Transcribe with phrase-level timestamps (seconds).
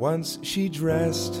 [0.00, 1.36] Once she dressed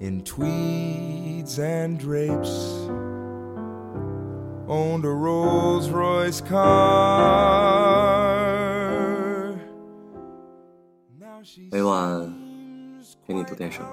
[0.00, 2.88] in tweeds and drapes,
[4.66, 6.62] owned a Rolls Royce car.
[11.18, 12.32] Now she's 每晚
[13.26, 13.88] 给你读点什么？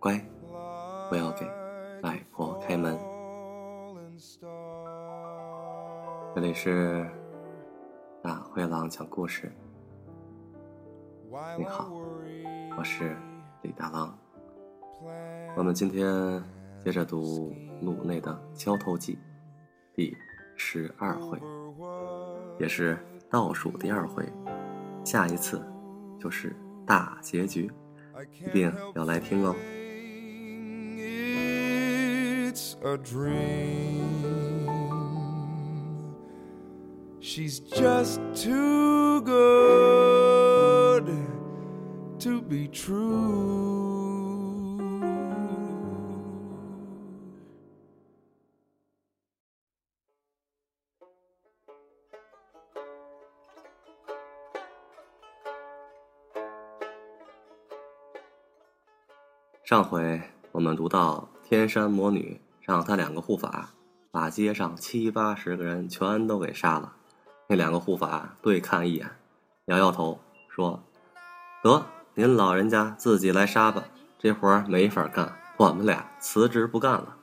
[0.00, 0.18] 乖，
[1.10, 1.44] 不要给
[2.02, 2.98] 外婆开门。
[6.34, 7.06] 这里是
[8.22, 9.52] 大灰狼讲故事。
[11.57, 11.91] 你好，
[12.77, 13.17] 我是
[13.63, 14.15] 李大狼。
[15.57, 16.39] 我们今天
[16.85, 19.15] 接着读鲁内的《交头记》
[19.95, 20.15] 第
[20.55, 21.41] 十二回，
[22.59, 22.99] 也是
[23.31, 24.31] 倒数第二回，
[25.03, 25.59] 下一次
[26.19, 27.71] 就是大结局，
[28.45, 29.55] 一定要来听哦。
[32.45, 34.03] It's a dream.
[37.19, 40.02] She's just too good
[42.23, 43.83] to be true.
[59.65, 60.21] 上回
[60.53, 63.71] 我们读到天山魔女让她两个护法
[64.11, 66.93] 把街上七八十个人全都给杀了，
[67.47, 69.09] 那两个护法对看一眼，
[69.65, 70.81] 摇摇头说
[71.63, 73.83] ：“得，您老人家自己来杀吧，
[74.19, 77.15] 这活儿没法干，我们俩辞职不干了。”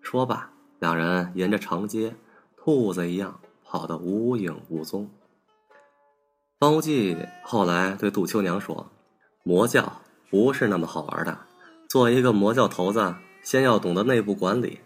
[0.00, 2.14] 说罢，两人沿着长街，
[2.56, 5.10] 兔子一样跑得无影无踪。
[6.58, 8.90] 方无忌后来对杜秋娘说
[9.44, 11.36] ：“魔教不是那么好玩的。”
[11.88, 14.80] 做一个魔教头子，先要懂得内部管理。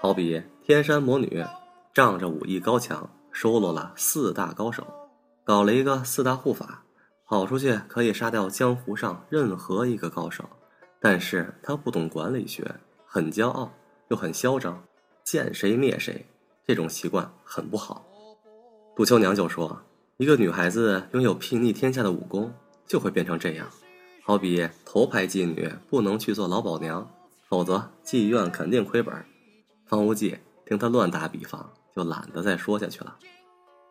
[0.00, 1.44] 好比天山魔女，
[1.94, 4.86] 仗着武艺高强，收罗了四大高手，
[5.44, 6.82] 搞了一个四大护法，
[7.30, 10.44] 跑出去可以杀掉江湖上任何一个高手。
[10.98, 12.74] 但是他不懂管理学，
[13.06, 13.72] 很骄傲
[14.08, 14.82] 又很嚣张，
[15.22, 16.26] 见谁灭谁，
[16.66, 18.04] 这种习惯很不好。
[18.96, 19.80] 杜秋娘就说
[20.18, 22.52] ：“一个女孩子拥有睥睨天下的武功，
[22.84, 23.70] 就会变成这样。”
[24.26, 27.08] 好比头牌妓女不能去做老鸨娘，
[27.48, 29.14] 否则妓院肯定亏本。
[29.86, 33.16] 方无忌听他乱打比方，就懒得再说下去了。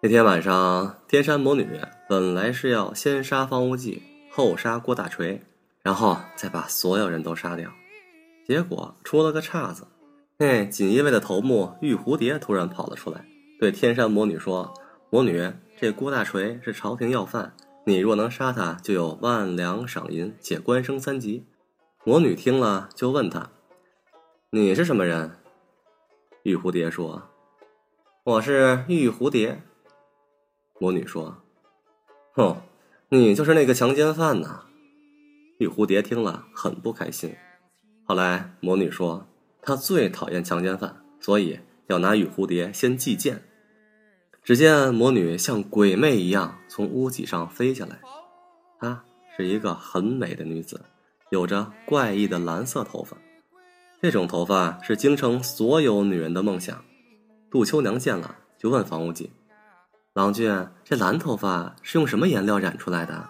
[0.02, 1.68] 那天晚上，天山魔女
[2.08, 4.02] 本来是要先杀方无忌，
[4.32, 5.42] 后杀郭大锤，
[5.84, 7.70] 然后再把所有人都杀掉。
[8.48, 9.86] 结果出了个岔子，
[10.38, 13.26] 那锦衣卫的头目玉蝴蝶突然跑了出来，
[13.60, 14.74] 对天山魔女说
[15.12, 17.54] ：“魔女，这郭大锤是朝廷要犯。”
[17.86, 21.46] 你若能杀他，就有万两赏银，且官升三级。
[22.06, 23.50] 魔女听了，就问他
[24.52, 25.30] ：“你是什么人？”
[26.44, 27.22] 玉蝴蝶说
[28.24, 29.62] ：“我是玉蝴蝶。”
[30.80, 31.38] 魔女说
[32.34, 32.56] ：“哼，
[33.10, 34.64] 你就是那个强奸犯呐！”
[35.60, 37.36] 玉蝴蝶听了很不开心。
[38.06, 39.28] 后来魔女说
[39.62, 43.44] ：“她最讨厌强奸犯，所以要拿玉蝴蝶先祭剑。”
[44.42, 48.00] 只见魔女像鬼魅一样从屋脊上飞下来，
[48.80, 49.04] 她
[49.36, 50.82] 是一个很美的女子，
[51.30, 53.18] 有着怪异的蓝色头发。
[54.02, 56.84] 这种头发是京城所有女人的梦想。
[57.52, 59.30] 杜秋娘见了，就问房无忌
[60.20, 63.30] ：“郎君，这蓝头发是用什么颜料染出来的？”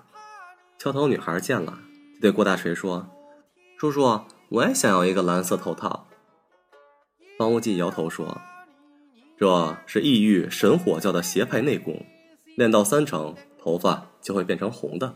[0.80, 1.78] 敲头女孩见了，
[2.16, 3.08] 就对郭大锤说
[3.78, 6.08] ：“叔叔，我也想要一个蓝色头套。”
[7.38, 8.42] 方无忌摇头说。
[9.38, 12.04] 这是异域神火教的邪派内功，
[12.58, 15.14] 练到三成，头发就会变成红的；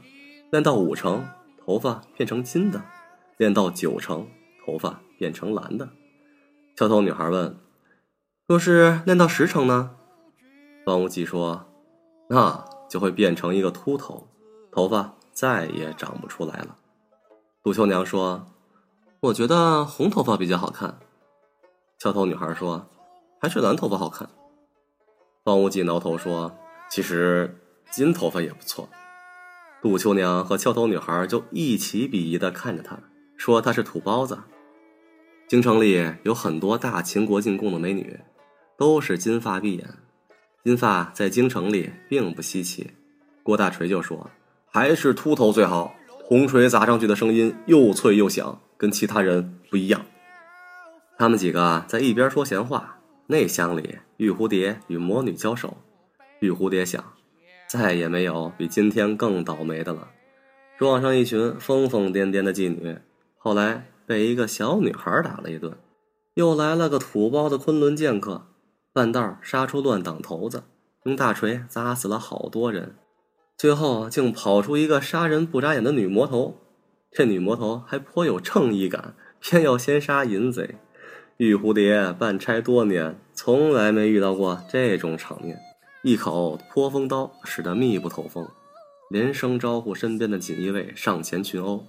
[0.51, 1.27] 练到五成，
[1.65, 2.81] 头发变成金的；
[3.37, 4.27] 练到九成，
[4.63, 5.89] 头发变成蓝的。
[6.75, 7.57] 敲头女孩问
[8.45, 9.95] ：“若是练到十成呢？”
[10.85, 11.65] 方无忌说
[12.29, 14.27] ：“那就会变成一个秃头，
[14.71, 16.77] 头发再也长不出来了。”
[17.63, 18.45] 杜秋娘说
[19.21, 20.99] ：“我觉得红头发比较好看。”
[21.99, 22.89] 翘头女孩说。
[23.43, 24.29] 还是蓝头发好看。
[25.43, 26.55] 方无忌挠头说
[26.89, 27.59] ：“其实
[27.91, 28.87] 金头发也不错。”
[29.83, 32.97] 杜秋娘和翘头女孩就一起鄙夷的看着他，
[33.35, 34.39] 说他是土包子。
[35.49, 38.17] 京城里有很多大秦国进贡的美女，
[38.77, 39.93] 都是金发碧眼。
[40.63, 42.91] 金发在京城里并不稀奇。
[43.43, 44.29] 郭大锤就说
[44.71, 45.95] ：“还是秃头最好，
[46.29, 50.05] 铜锤砸上去的声音又脆又响，跟其他人不一样。”
[51.19, 52.99] 他们几个在一边说闲话。
[53.27, 55.77] 那厢里，玉蝴蝶与魔女交手。
[56.39, 57.03] 玉蝴蝶想，
[57.67, 60.09] 再也没有比今天更倒霉的了。
[60.77, 62.97] 撞上一群疯疯癫癫的妓女，
[63.37, 65.73] 后来被一个小女孩打了一顿，
[66.33, 68.45] 又来了个土包的昆仑剑客，
[68.93, 70.65] 半道杀出乱党头子，
[71.05, 72.95] 用大锤砸死了好多人。
[73.57, 76.59] 最后竟跑出一个杀人不眨眼的女魔头。
[77.11, 80.75] 这女魔头还颇有正义感，偏要先杀淫贼。
[81.37, 85.57] 玉蝴蝶办差多年，从来没遇到过这种场面。
[86.03, 88.47] 一口破风刀使得密不透风，
[89.09, 91.83] 连声招呼身边的锦衣卫上前群殴。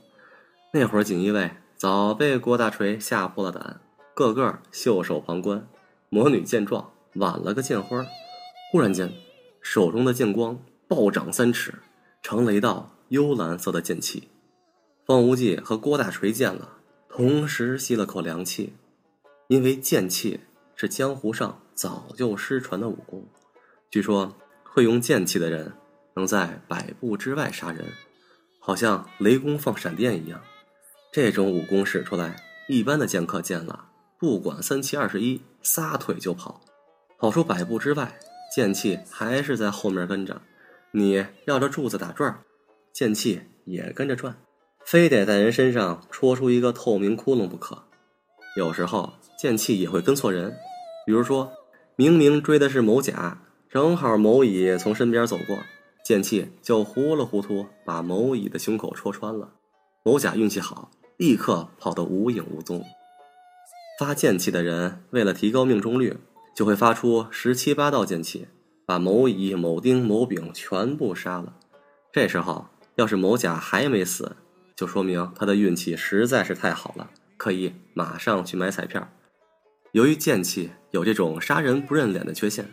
[0.73, 3.81] 那会儿锦衣卫早被郭大锤吓破了胆，
[4.15, 5.67] 个个袖手旁观。
[6.09, 8.05] 魔女见状，挽了个剑花，
[8.71, 9.13] 忽然间，
[9.61, 10.59] 手中的剑光
[10.89, 11.75] 暴涨三尺，
[12.23, 14.29] 成了一道幽蓝色的剑气。
[15.07, 16.79] 方无忌和郭大锤见了，
[17.09, 18.73] 同时吸了口凉气，
[19.49, 20.41] 因为剑气
[20.75, 23.25] 是江湖上早就失传的武功。
[23.91, 24.35] 据说
[24.65, 25.73] 会用剑气的人
[26.15, 27.85] 能在百步之外杀人，
[28.59, 30.41] 好像雷公放闪电一样。
[31.13, 33.89] 这种武功使出来，一般的剑客见了，
[34.19, 36.61] 不管三七二十一，撒腿就跑。
[37.19, 38.19] 跑出百步之外，
[38.55, 40.41] 剑气还是在后面跟着。
[40.93, 42.39] 你绕着柱子打转，
[42.93, 44.37] 剑气也跟着转，
[44.85, 47.85] 非得在人身上戳出一个透明窟窿不可。
[48.57, 50.55] 有时候剑气也会跟错人，
[51.05, 51.53] 比如说
[51.97, 53.41] 明明追的是某甲。
[53.69, 55.59] 正好某乙从身边走过，
[56.05, 59.51] 剑气就糊里糊涂把某乙的胸口戳穿了。
[60.05, 62.85] 某甲运气好，立刻跑得无影无踪。
[63.99, 66.17] 发剑气的人为了提高命中率，
[66.55, 68.47] 就会发出十七八道剑气，
[68.87, 71.55] 把某乙、某丁、某丙全部杀了。
[72.13, 74.37] 这时候要是某甲还没死，
[74.77, 79.09] 就说明他的运气实在是太好了，可以马上去买彩票。
[79.93, 82.67] 由于剑气有这种杀人不认脸的缺陷。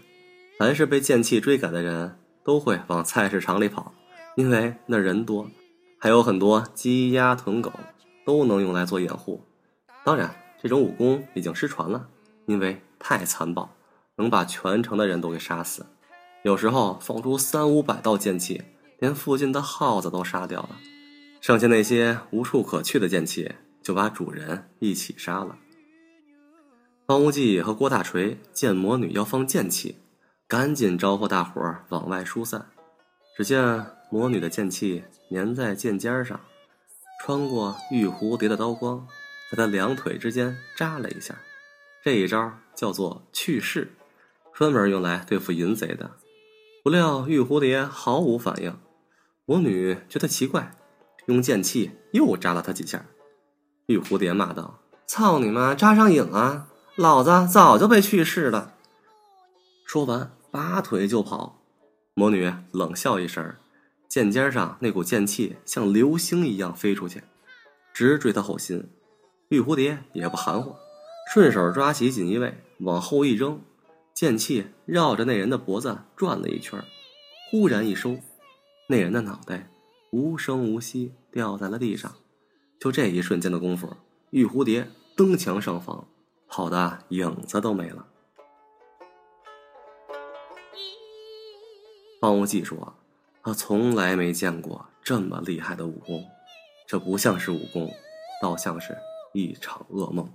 [0.59, 3.95] 凡是被剑气追赶的人，都会往菜市场里跑，
[4.35, 5.49] 因为那人多，
[5.97, 7.71] 还有很多鸡鸭豚狗
[8.23, 9.43] 都能用来做掩护。
[10.03, 12.07] 当然，这种武功已经失传了，
[12.51, 13.73] 因为太残暴，
[14.17, 15.85] 能把全城的人都给杀死。
[16.43, 18.61] 有时候放出三五百道剑气，
[18.99, 20.71] 连附近的耗子都杀掉了，
[21.39, 23.49] 剩下那些无处可去的剑气，
[23.81, 25.57] 就把主人一起杀了。
[27.07, 29.95] 方无忌和郭大锤见魔女要放剑气。
[30.47, 32.65] 赶紧招呼大伙儿往外疏散。
[33.37, 36.37] 只见魔女的剑气粘在剑尖上，
[37.21, 39.07] 穿过玉蝴蝶的刀光，
[39.49, 41.33] 在她两腿之间扎了一下。
[42.03, 43.93] 这一招叫做去世，
[44.53, 46.11] 专门用来对付淫贼的。
[46.83, 48.77] 不料玉蝴蝶毫无反应，
[49.45, 50.75] 魔女觉得奇怪，
[51.27, 53.05] 用剑气又扎了他几下。
[53.87, 56.67] 玉蝴蝶骂道：“操你妈，扎上瘾了！
[56.95, 58.75] 老子早就被去世了。”
[59.85, 60.31] 说完。
[60.53, 61.63] 拔腿就跑，
[62.13, 63.55] 魔女冷笑一声，
[64.09, 67.23] 剑尖上那股剑气像流星一样飞出去，
[67.93, 68.91] 直追他后心。
[69.47, 70.75] 玉蝴蝶也不含糊，
[71.27, 73.61] 顺手抓起锦衣卫往后一扔，
[74.13, 76.83] 剑气绕着那人的脖子转了一圈，
[77.49, 78.17] 忽然一收，
[78.87, 79.69] 那人的脑袋
[80.11, 82.13] 无声无息掉在了地上。
[82.79, 83.95] 就这一瞬间的功夫，
[84.31, 86.07] 玉蝴蝶蹬墙上房，
[86.47, 88.07] 跑的影子都没了。
[92.19, 92.93] 方无忌说
[93.41, 96.25] ：“他从来没见过这么厉害的武功，
[96.87, 97.89] 这不像是武功，
[98.41, 98.97] 倒像是
[99.33, 100.29] 一场噩梦。”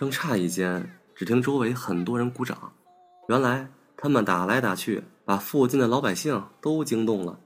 [0.00, 2.72] 正诧异间，只听周围很多人鼓掌。
[3.28, 3.68] 原来
[3.98, 7.38] 他们打来打去，把附近的老百姓都惊动了，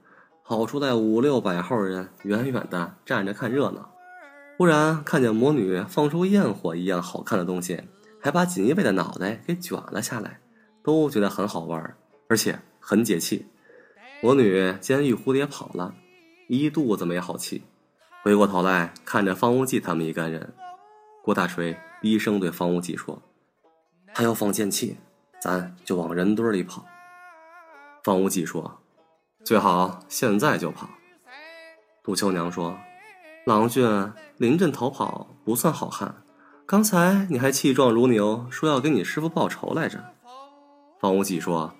[0.45, 3.91] 跑出来五六百号人，远远的站着看热闹。
[4.57, 7.83] 忽然看见魔女放出焰火一样好看的东西，
[8.21, 10.39] 还把锦衣卫的脑袋给卷了下来，
[10.81, 11.97] 都觉得很好玩，
[12.29, 12.57] 而且。
[12.79, 13.43] 很解气，
[14.21, 15.93] 魔女见玉蝴蝶跑了，
[16.47, 17.63] 一肚子没好气，
[18.21, 20.53] 回过头来看着方无忌他们一干人。
[21.23, 21.75] 郭大锤
[22.11, 23.21] 医生对方无忌说
[24.13, 24.97] ：“他要放剑气，
[25.41, 26.85] 咱就往人堆里跑。”
[28.03, 28.79] 方无忌说
[29.43, 30.89] ：“最好现在就跑。”
[32.03, 32.77] 杜秋娘说
[33.45, 36.23] ：“郎君临阵逃跑不算好汉，
[36.65, 40.03] 刚才你还气壮如牛，说要给你师傅报仇来着。”
[41.01, 41.73] 方无忌说。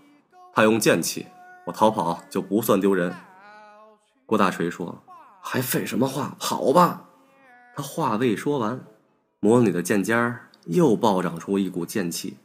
[0.57, 1.27] 他用剑气，
[1.65, 3.13] 我逃跑就不算丢人。
[4.25, 5.03] 郭大锤说
[5.43, 7.09] ：“还废什么话，跑吧！”
[7.75, 8.81] 他话未说完，
[9.45, 12.35] 魔女的剑尖儿又暴涨出一股剑气。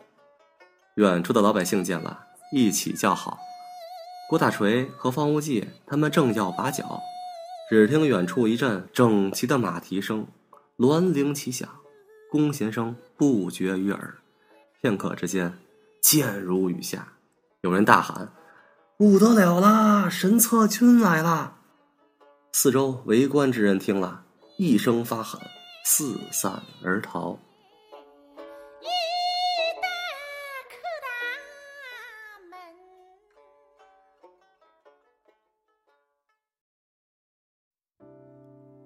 [0.97, 3.39] 远处的老百姓见了，一起叫好。
[4.29, 7.01] 郭大锤和方无忌他们正要拔脚，
[7.71, 10.27] 只听远处一阵整齐的马蹄声，
[10.77, 11.67] 銮铃齐响，
[12.31, 14.19] 弓弦声不绝于耳。
[14.83, 15.55] 片刻之间，
[16.03, 17.15] 箭如雨下。
[17.63, 18.29] 有人大喊
[18.99, 20.11] ：“不得了啦！
[20.11, 21.55] 神策军来了！”
[22.53, 24.25] 四周围观之人听了
[24.59, 25.41] 一声发喊，
[25.85, 27.39] 四散而逃。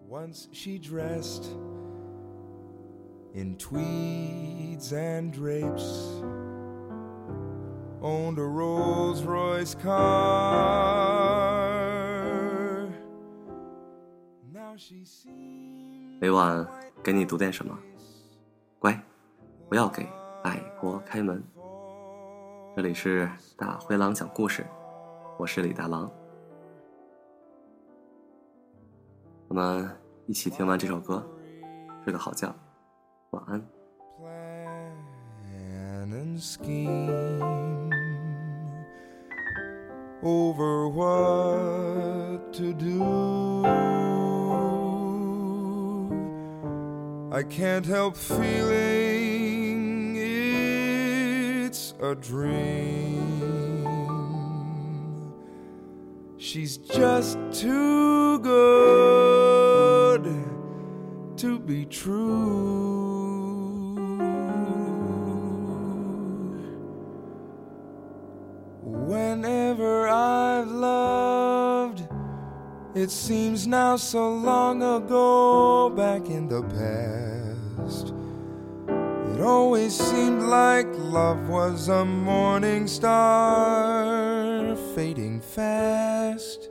[0.07, 1.45] Once she dressed
[3.35, 6.23] in tweeds and drapes,
[8.01, 9.99] owned a Rolls Royce car.
[14.53, 15.44] Now she sees.
[16.25, 16.67] 每晚
[17.03, 17.79] 给你读点什么，
[18.79, 18.99] 乖，
[19.69, 20.09] 不要给
[20.43, 21.45] 爱国开门。
[22.75, 23.29] 这里是
[23.59, 24.65] 大灰狼讲故事，
[25.39, 26.11] 我是李大狼。
[29.49, 29.87] 我们
[30.25, 31.23] 一起听完这首歌，
[32.05, 32.51] 睡个好觉，
[33.33, 33.63] 晚安。
[36.11, 37.91] And scheme
[40.23, 44.14] over what to do.
[47.35, 53.25] I can't help feeling it's a dream.
[56.39, 60.23] She's just too good
[61.39, 63.14] to be true.
[73.05, 78.15] It seems now so long ago back in the past.
[79.35, 86.71] It always seemed like love was a morning star fading fast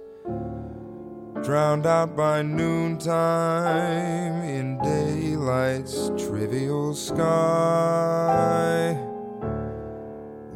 [1.44, 9.13] drowned out by noontime in daylight's trivial sky.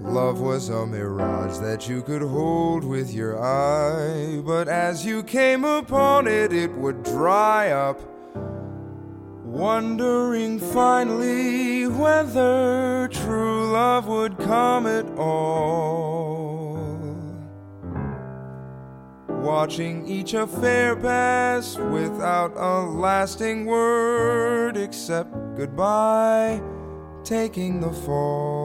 [0.08, 5.64] Love was a mirage that you could hold with your eye, but as you came
[5.64, 8.00] upon it, it would dry up.
[9.46, 16.48] Wondering finally whether true love would come at all
[19.48, 26.62] watching each affair pass without a lasting word except goodbye,
[27.24, 28.57] taking the fall,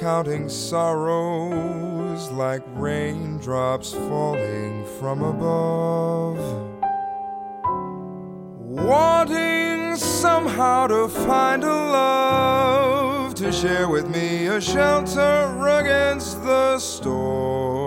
[0.00, 6.38] counting sorrows like raindrops falling from above.
[8.56, 17.86] Wanting somehow to find a love to share with me, a shelter against the storms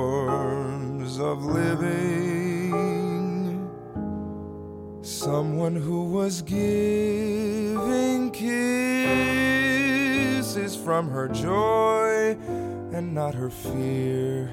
[1.20, 2.77] of living.
[5.01, 7.33] Someone who was giving
[10.84, 12.38] from her joy
[12.94, 14.52] and not her fear.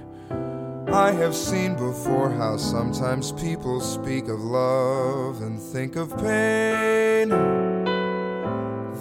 [0.92, 7.28] I have seen before how sometimes people speak of love and think of pain.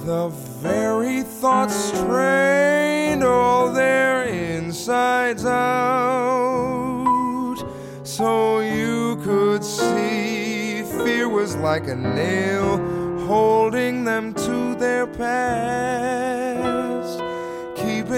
[0.05, 0.29] The
[0.61, 6.45] very thoughts strained all their insides out.
[8.03, 12.77] So you could see fear was like a nail
[13.27, 16.38] holding them to their past,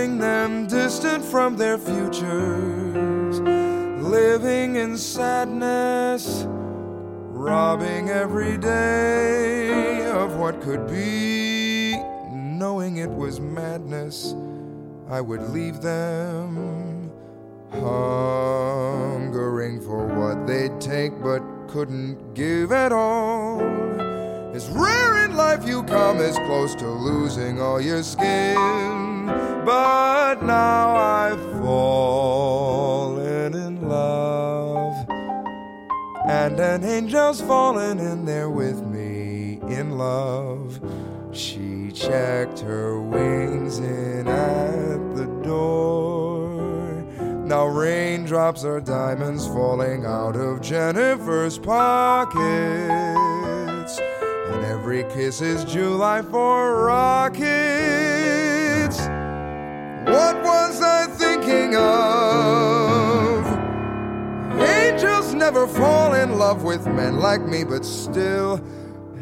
[0.01, 3.39] keeping them distant from their futures,
[4.01, 11.95] living in sadness, robbing every day of what could be,
[12.31, 14.33] knowing it was madness.
[15.07, 17.11] I would leave them
[17.69, 23.61] hungering for what they'd take but couldn't give at all.
[24.55, 29.10] It's rare in life you come as close to losing all your skin,
[29.65, 34.93] but now I've fallen in love,
[36.27, 40.79] and an angel's fallen in there with me in love.
[41.31, 47.01] She checked her wings in at the door.
[47.45, 52.41] Now raindrops are diamonds falling out of Jennifer's pockets.
[53.99, 58.20] And every kiss is July for rockets.
[60.05, 63.45] What was I thinking of?
[64.59, 68.59] Angels never fall in love with men like me, but still,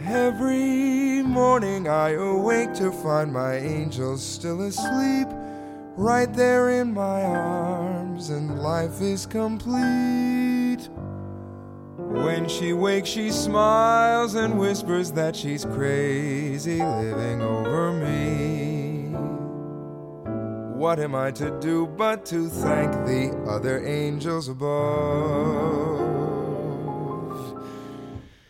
[0.05, 5.27] every morning I awake to find my angels still asleep,
[5.97, 10.87] right there in my arms, and life is complete.
[11.97, 18.58] When she wakes, she smiles and whispers that she's crazy living over me.
[20.79, 24.79] What am I to do but to thank the other angels above?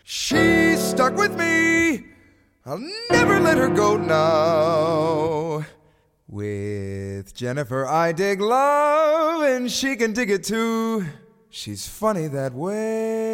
[0.04, 2.06] She's stuck with me.
[2.68, 5.66] I'll never let her go now.
[6.28, 11.08] With Jennifer, I dig love, and she can dig it too.
[11.50, 13.29] She's funny that way.